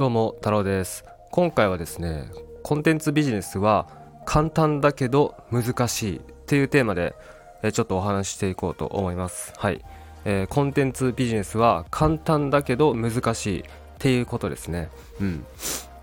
[0.00, 1.04] どうも太郎です。
[1.30, 2.30] 今回はですね
[2.62, 3.86] コンテンツビジネスは
[4.24, 7.14] 簡単だけど難しいっていうテーマで
[7.62, 9.52] えちょっとお話ししていこうと思います。
[9.58, 9.84] はい、
[10.24, 13.64] えー、コンテンツビジネスは簡単だけど難しいっ
[13.98, 14.88] ていうことですね。
[15.20, 15.44] うん。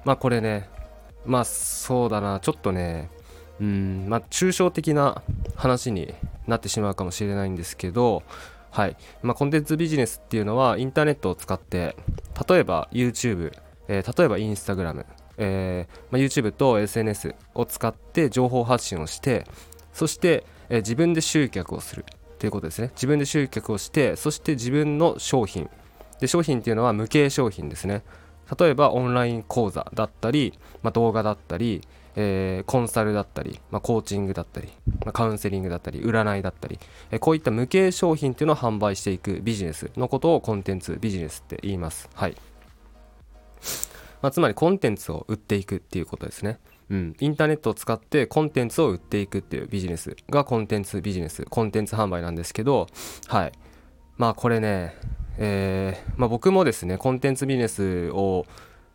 [0.06, 0.70] まあこれね
[1.26, 2.40] まあそうだな。
[2.40, 3.10] ちょっとね
[3.60, 5.24] うんまあ抽象的な
[5.56, 6.14] 話に
[6.46, 8.22] なってしまうかもしれないんですけど
[8.70, 8.96] はい。
[9.24, 11.96] まあ、コンテンツビジネスっていうのはインターネットを使って
[12.48, 13.54] 例えば YouTube
[13.88, 15.06] えー、例えばインスタグラム、
[15.38, 19.46] えーまあ、YouTube と SNS を使って情報発信をして
[19.94, 22.06] そして、えー、自分で集客をする
[22.40, 22.92] ということですね。
[22.94, 25.70] 自分で集客をしてそして自分の商品。
[26.20, 28.04] で商品っていうのは無形商品ですね。
[28.60, 31.82] 例えばオンライン講座だったり、まあ、動画だったり、
[32.16, 34.70] えー、コンサルだったり、まあ、コーチングだったり、
[35.06, 36.80] まあ、カウンセリングだったり占いだったり、
[37.12, 42.10] えー、こういった無形商品っていうのを販売していくビジネスのことをコンテンツビジネスって言います。
[42.14, 42.36] はい。
[44.22, 46.60] まあ、つまりコンテンツを売っていくっていうことですね。
[46.90, 52.88] うん、インターネットを使ってコンテンツを売っていくっていうビジネスがコンテンツビジネスコンテンツ販売なんですけど
[53.28, 53.52] はい。
[54.16, 54.96] まあこれね、
[55.38, 58.46] えーまあ、僕もですねコンテンツビジネスを、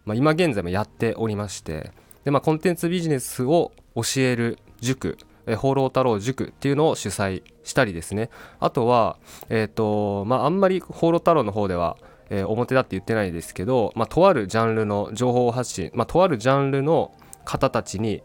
[0.06, 1.92] まあ、今現在もやっておりまして
[2.25, 8.31] で、まあ、コンテンツビジネスを教える塾え放浪太郎塾っていうのを主催したりですね。
[8.61, 11.97] あとはえっ、ー、とまああんまり放浪太郎の方では
[12.33, 17.13] えー、表だって言ってないですけど、まあ、とあるジャンルの情報発信、まあ、とあるジャンルの
[17.45, 18.23] 方たちに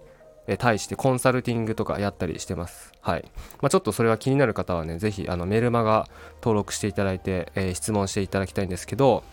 [0.57, 2.93] 対してコンサルティングとかやったりしてます。
[3.01, 3.25] はい。
[3.61, 6.07] まあ、ちょっとそれは気になる方はね、ぜひあのメルマガ
[6.41, 9.23] 登録していただいて、えー、質問していただきたいんですけど、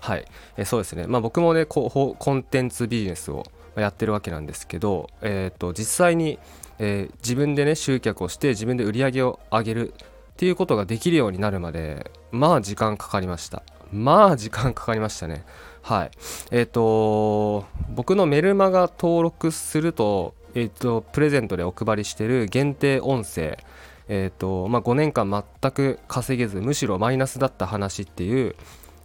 [0.00, 0.24] はい、
[0.56, 1.08] えー、そうですね。
[1.08, 3.44] まあ、僕もねコ、コンテンツビジネスを
[3.74, 6.38] やってるわけなんですけど、えっ、と、実際に、
[6.78, 9.94] えー、自分でね、集客をして自分で売り上げを上げる
[10.40, 13.62] っていうことができるようになるまでまあ時間かかりました。
[13.92, 15.44] まあ時間かかりましたね。
[15.82, 16.10] はい。
[16.50, 23.58] えっ、ー、と僕のメルマガ登録するとえっ、ー、とプレゼントでお配りしてる限定音声
[24.08, 28.56] えっ、ー、とまあ5年間全く稼げずむしろマイナスだった話っていう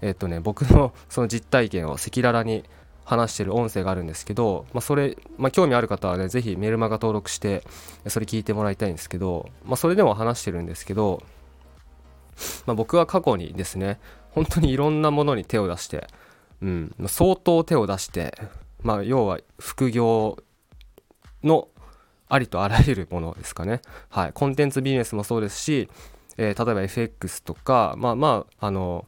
[0.02, 2.64] えっ、とね僕の その実体験を赤裸々に
[3.06, 7.64] 話してる音声があるんですけど、まあ、それ、まあ、興味ある方はね、ぜひメルマガ登録して、
[8.08, 11.22] それ聞いてもらいたいんですけど、まあ、それでも話してるんですけど、
[12.66, 14.00] まあ、僕は過去にですね、
[14.32, 16.08] 本当にいろんなものに手を出して、
[16.62, 18.38] うん、相当手を出して、
[18.82, 20.38] まあ、要は副業
[21.44, 21.68] の
[22.28, 23.82] ありとあらゆるものですかね。
[24.10, 24.34] はい。
[24.34, 25.90] コンテンツビジネスもそうですし、
[26.38, 29.06] えー、例えば FX とか、まあまあ、あの、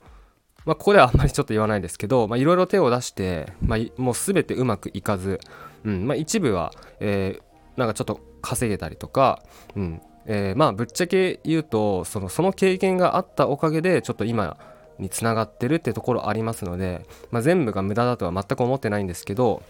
[0.65, 5.39] まあ、ここではあんまりちょっと言わないですけどいろいろ手を出して、まあ、もう全てうまくいかず、
[5.85, 9.41] うんまあ、一部は、えー、なんかちょっと稼げたりとか、
[9.75, 14.57] うんえー、まあぶっちゃけ言うとそのその経験があったおかげでちょっと今
[14.99, 19.63] につながってるってところありますので、まあ、全部が無駄だとは全く思ってないんですけど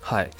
[0.00, 0.30] はい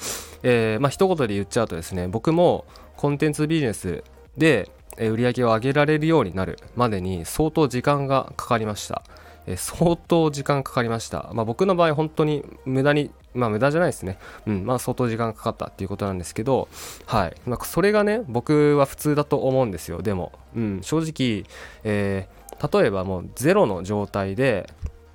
[0.43, 2.65] えー、まあ一言で言っちゃうとですね僕も
[2.97, 4.03] コンテンツビジネス
[4.37, 9.03] で売り上げを上げられるようになるまでに相当時間がかかりました。
[9.45, 11.29] え相当時間かかりました。
[11.33, 14.17] まあ、僕の場合、本当に無駄に、まあ無駄じゃないですね。
[14.45, 16.67] うん、まあ相当時間かかったっていうことなんですけど、
[17.05, 17.35] はい。
[17.45, 20.01] まあ、それがね、僕は普通だと思うんですよ。
[20.01, 21.45] でも、うん、正直、
[21.83, 24.69] えー、例えばもうゼロの状態で、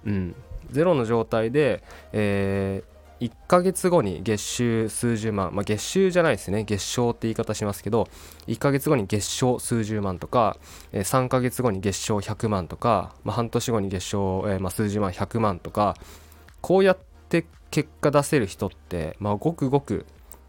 [0.04, 0.34] うん、
[0.70, 8.08] ゼロの状態で、えー1ヶ月後に月収数十万、まあ、月収じゃないですね月賞って言い方しますけど
[8.46, 10.56] 1ヶ月後に月賞数十万とか、
[10.92, 15.96] えー、3ヶ月後に月賞100万とか、まあ、半年後に月賞、えー、まあ、数十万100万とか
[16.60, 20.06] こうやってて結果出せる人って、まあ、ごくごく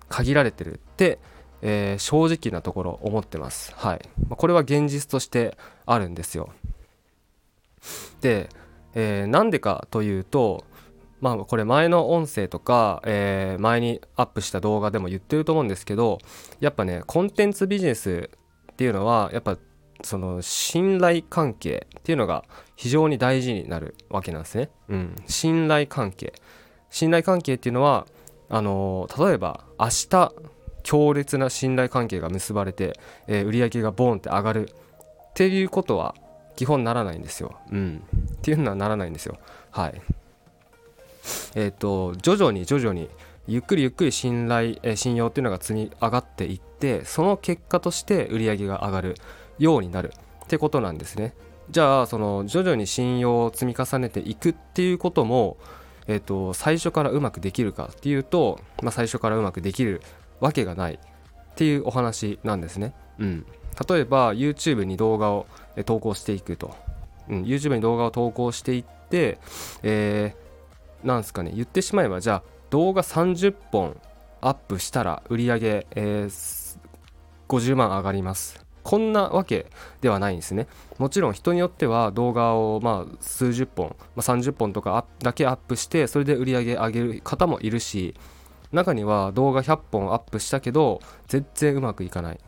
[0.08, 1.20] 限られてるって、
[1.62, 3.74] えー、正直なところ思ってます。
[3.76, 4.02] はい。
[4.28, 6.50] まあ、これは現実としてあるんですよ。
[8.22, 8.50] で、
[8.94, 10.66] えー、なんでかというと、
[11.22, 16.20] まあこれ前の音声とか、えー、前にアップした動画でも言ってると思うんですけど
[16.60, 18.30] やっぱねコンテンツビジネス
[18.72, 19.58] っていうのはやっぱ
[20.02, 22.46] その信頼関係っていうのが
[22.78, 24.70] 非常に大事になるわけなんですね。
[24.88, 26.34] うん、信頼関係
[26.90, 28.08] 信頼関係っていうのは
[28.50, 30.34] あのー、例えば明日
[30.84, 36.16] 強烈な信頼関係が結ばれて、えー、売上がボーンって上がるっていうことは
[36.56, 37.58] 基本ならないんですよ。
[37.72, 38.04] うん、
[38.34, 39.38] っていうのはならないんですよ。
[39.72, 40.02] はい。
[41.56, 43.10] えーと、徐々に徐々に
[43.48, 49.16] ゆっくりゆっくり信頼、えー、信用っていうのが積み上がっていってその結果として売り上げが上がる
[49.58, 50.14] ようになる
[50.46, 51.34] ってことなんですね
[51.70, 55.58] じゃあその徐々に信用を積み重ねていくっていうことも、
[56.10, 60.02] えーと、最初からうまくできるかっていうと、まあ、最初からうまくできる
[60.42, 63.46] わけがないっていうお話なんですね、うん、
[63.88, 65.46] 例えば YouTube に動画を
[65.86, 66.76] 投稿していくと、
[67.30, 69.40] うん、YouTube に動画を投稿していって、
[69.84, 70.50] えー
[71.04, 71.52] なんすかね。
[71.56, 74.00] 言ってしまえばじゃあ動画30本
[74.42, 76.80] アップしたら売り上げ、えー、
[77.48, 78.66] 50万上がります。
[78.84, 79.68] こんなわけ
[80.02, 80.68] ではないんですね。
[80.98, 88.16] もちろん人によっては動画をまあ数十本、まあ、30本とかだけアップしてそれで売り上げ上げる方もいるし
[88.72, 92.40] 中には動画100本アップしたけど全然うまくいかない。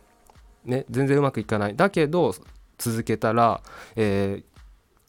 [0.65, 1.75] ね全然うまくいかない。
[1.75, 2.33] だけど
[2.77, 3.61] 続けたら、
[3.95, 4.43] えー、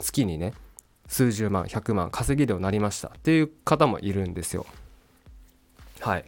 [0.02, 0.54] 月にね
[1.06, 4.66] 数十万100万稼げるようになりましたっていう方もいるんですよ。
[6.00, 6.24] はい。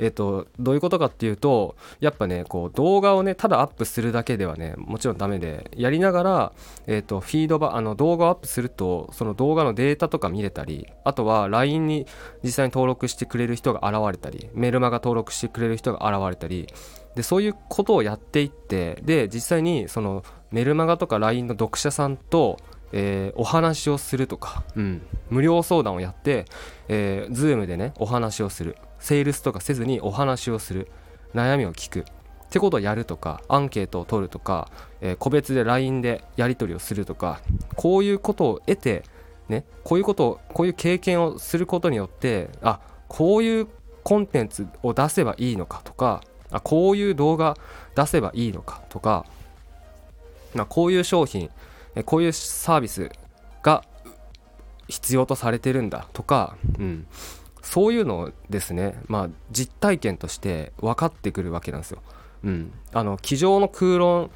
[0.00, 6.52] えっ、とどういうことかっていうとやっぱねこう動画をねただアップするだけではねもちろんダメでやりながら、
[6.86, 12.06] えっとフィードバあの動画をアップするとその動画のデータとか見れたりあとは LINE に
[12.42, 16.66] 実際に登録してくれる人が現れたりメルマガ登録してくれる人が現れたり
[17.14, 22.58] でそういうことをやっていってで実際にそのメルマガとか LINE の読者さんと
[22.92, 26.44] えー、お話をするとか、うん、無料相談をやって、
[26.88, 28.76] えー、Zoom でねお話をする。
[29.00, 30.88] セールスとかせずにお話をする
[31.34, 32.00] 悩みを聞く。
[32.00, 34.68] ってことをやるとかアンケートを取るとか、
[35.00, 37.40] えー、個別で LINE でやり取りをするとか
[37.76, 39.04] こういうことを得て
[39.48, 43.68] ねこういうことをこういう経験をすることによってあこういう
[44.02, 47.56] コンテンツを出せばいいのかとかあこういう動画
[47.94, 49.26] 出せばいいのかとか、
[50.52, 51.50] まあ、こういう商品
[52.04, 53.12] こういうサービス
[53.62, 53.84] が
[54.88, 57.06] 必要とされてるんだとか、うん、
[57.62, 62.02] そういうのですね、まあ、実体験として分かってくるわけなんですよ。
[62.42, 64.30] うん、あの机上の空論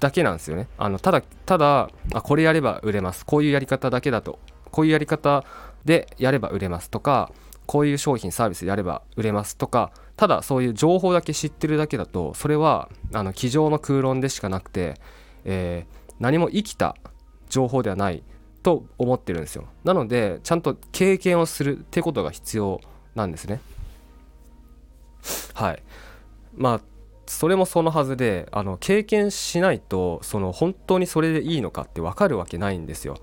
[0.00, 0.68] だけなんですよね。
[0.78, 3.24] あのただただあこれやれば売れます。
[3.24, 4.38] こういうやり方だけだと。
[4.70, 5.44] こういうやり方
[5.84, 6.90] でやれば売れます。
[6.90, 7.30] とか
[7.66, 9.56] こういう商品サービスやれば売れます。
[9.56, 14.94] とかただそういう情報だけ知ってるだけだとそれはあの机上の空論でしかなくて、
[15.44, 16.96] えー、何も生きた
[17.48, 18.22] 情報ではない
[18.66, 19.68] と思ってるんですよ。
[19.84, 22.80] なのでちゃんと経験をするってことが必要
[23.14, 23.60] なんですね。
[25.54, 25.82] はい。
[26.56, 26.80] まあ
[27.26, 33.18] それもそのはずであの経験しないとその本当にそれでいいのかって分かるわけないんですよ。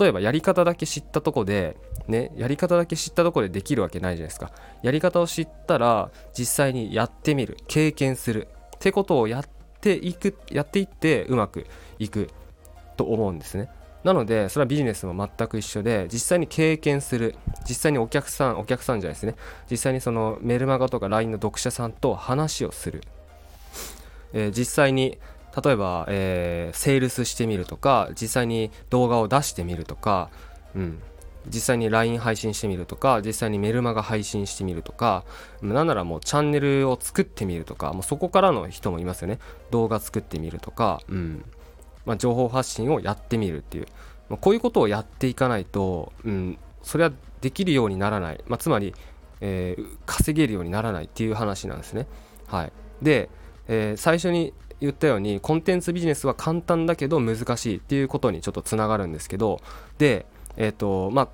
[0.00, 1.76] 例えばやり方だけ知ったとこで
[2.08, 4.50] ねやり方だけ知ったとこでできるわけないじゃないですか。
[4.82, 9.44] やり方を知ったら実際にやってみる経験するってことをやっ
[9.80, 11.68] ていくやっていってうまく
[12.00, 12.30] いく
[12.96, 13.70] と思うんですね。
[14.04, 17.36] なのでそれはビジネスも全く一緒で実際に経験する
[17.68, 19.36] 実際にお客さんお客さんじゃないですね。
[19.70, 23.02] 実際にそのメルマガとか LINE の読者さんと話をする、
[24.32, 25.18] えー、実際に
[25.64, 30.30] 例えば、えー、セールスしてみるとか実際に動画を出してみるとか、
[30.74, 30.98] うん、
[31.46, 35.24] 実際に LINE 配信してみるとか実際にメルマガ配信してみるとか
[35.60, 39.38] なんならもうチャンネルを作ってみるとかもうそこからの人もいますよね。
[39.70, 41.44] 動画作ってみるとか、うん。
[42.04, 43.86] まあ、情報発信をやってみるっていう、
[44.28, 48.94] まあ、こういうことをやっていかないと、うん、それはできるようにならない、まあ、つまり、
[49.40, 52.06] えー、稼げるようにならないっていう話なんですね。
[52.46, 52.72] はい、
[53.02, 53.28] で、
[53.68, 59.60] えー、最初に言ったようにコンテンツビジネスは簡単だけど難しいっていうことにちょっとつながるんですけど
[59.98, 60.26] で
[60.56, 61.28] えっ、ー、とまあ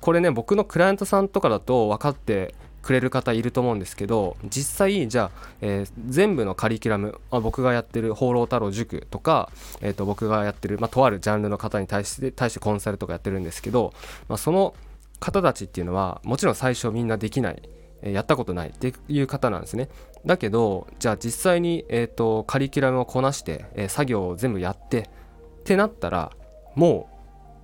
[0.00, 2.54] これね僕のクライアントさんとかだと分かって
[2.86, 9.50] くれる方いると思うんですけど実際じゃあ、えー、全部のカリキュラム、まあ、僕がやってる放浪太郎塾とか、
[9.80, 13.92] えー、と僕がやってる、まあ、とあるジャンルの方に対して対してコンサルとかやってるんですけど、
[14.28, 14.72] まあ、その
[15.18, 17.62] 方たちっていうのはもちろん最初みんなできない
[18.02, 19.88] やったことないっていう方なんですね。
[20.24, 26.30] だけどじゃあ実際に、えーと、カリキュラムをこなして、えー、作業を全部やってってなったら
[26.76, 27.08] も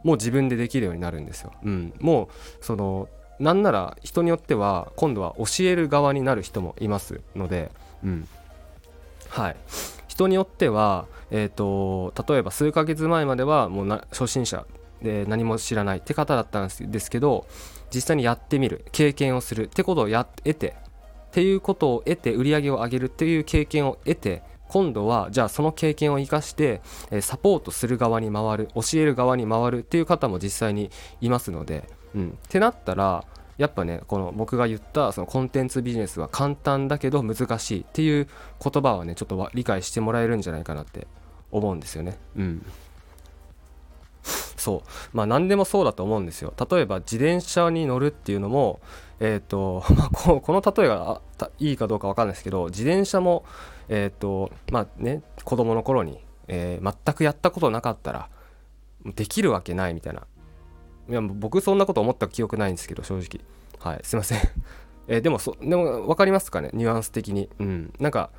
[0.05, 1.52] うもう自分でできるようになるんですよ。
[1.62, 2.25] うん、も
[2.61, 3.09] うその
[3.42, 7.72] なんなら人によっては今度は教える側になる人もいますので、
[8.04, 8.28] うん、
[9.28, 9.56] はい。
[10.06, 14.64] 人によっては、えーと、例えば数ヶ月前まではもうな初心者
[15.02, 17.46] で何も知らないって方だったんですけど
[17.92, 20.76] 実際にやってみる経験をするってことをや得て
[21.28, 26.80] っていうことを得て売り上げを上げるっていう経験を得て今度はじゃあその経験を生かして、
[27.11, 33.25] えサポートする側に回る教える側に回るっていう方も実際にいますので、うん、ってなったら
[33.59, 38.28] やっぱねこの僕が言ったそのコンテンツビジネスは簡単だけど難しいっていう
[38.62, 41.07] 言葉はねちょっと理解してもらえるんじゃないかなって
[41.50, 42.19] 思うんですよね。
[42.37, 42.66] うん。
[44.57, 45.16] そう。
[45.16, 46.54] まあ何でもそうだと思うんですよ。
[46.71, 48.81] 例えば自転車に乗るっていうのも
[49.21, 51.21] えっ、ー、と、 まあ、この例えが
[51.59, 53.45] いいかどうか分かんないですけど自転車も
[53.88, 58.28] えっ、ー、とまあね子供の頃に、えー、全くやったことなかったら
[59.04, 60.23] できるわけないみたいな。
[61.09, 63.44] いや僕そんなこと思った記憶ないんですけど正直。
[63.78, 64.00] はい。
[64.04, 64.40] すいません。
[65.09, 66.71] え、でもそでも分かりますかね？
[66.73, 67.49] ニュアンス的に。
[67.59, 67.92] うん。
[67.99, 68.30] なんか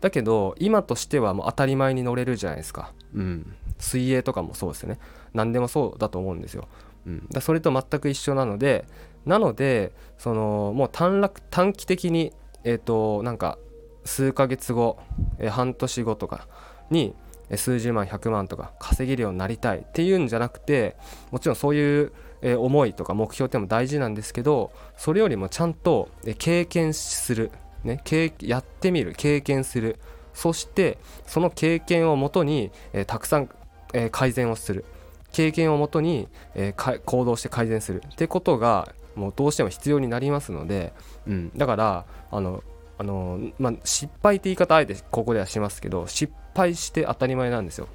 [0.00, 2.92] だけど今としてはもう当たり前に乗れるじゃないですか。
[3.14, 3.54] うん。
[3.78, 4.98] 水泳とかもそうですよね。
[5.32, 6.68] 何でもそうだと思うんですよ。
[7.06, 8.84] うん、だそれと全く一緒なので
[9.24, 12.32] なのでそのもう短絡短期的に
[12.64, 13.58] えっ、ー、となんか
[14.04, 14.98] 数ヶ月後、
[15.38, 16.46] えー、半年後とか
[16.90, 17.14] に
[17.56, 20.96] 数十万100万とか稼げるようになりたいっていうんじゃなくて
[21.30, 27.50] もちろんそういう、思いとか目標っても大事なんですけどそれよりもちゃんと、経験する、
[27.84, 28.02] ね、
[28.40, 29.98] やってみる経験する。
[30.32, 33.50] そしてその経験をもとに、え、たくさん、
[33.92, 34.86] え、改善をする。
[35.32, 38.02] 経験をもとに、え、行動して改善する。
[38.06, 40.92] ってことがもうどうしても必要になりますので、
[41.26, 42.62] うん、だからあの
[42.98, 47.88] あの、まあ、失敗って言い方あえてここではしますけど失敗して当たり前なんですよ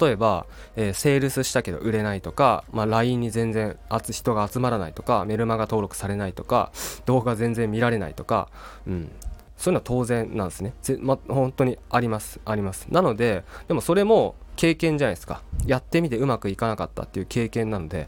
[0.00, 0.46] 例えば、
[0.76, 3.78] えー、セールスしたけど売れないとか、まあ、LINE に全然
[4.10, 6.72] 人が集まらないとかメルマガ登録されないとか
[7.06, 8.50] 動画全然見られないとか、
[8.86, 9.10] うん、
[9.58, 10.72] そういうのは当然なんですね。
[11.00, 12.40] ま、本当にあります。
[12.44, 12.86] あります。
[12.90, 15.42] なので、でもそれも経験じゃないですか。
[15.66, 18.06] やってみてうまくいかなかったっていう経験なので、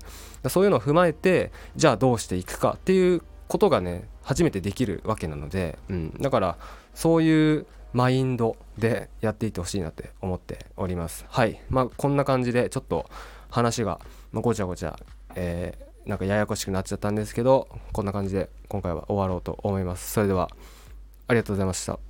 [0.49, 6.57] そういうのを踏まえて、じゃあどうしていくかっていうことがね、初めてできるわけなので、うん、だから
[6.95, 11.25] そういうマインドでやっていってほしいなって思っております。
[11.29, 11.61] はい。
[11.69, 13.09] まあこんな感じでちょっと
[13.51, 14.01] 話が、
[14.33, 14.99] ごちゃごちゃ、
[15.35, 20.11] えー、なんかややこしくなっちゃったんですけど、こんな感じで今回は終わろうと思います。
[20.13, 20.51] それでは。
[21.29, 22.10] ありがとうございました。